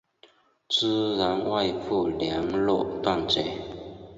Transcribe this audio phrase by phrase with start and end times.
[0.67, 3.55] 朱然外部连络断绝。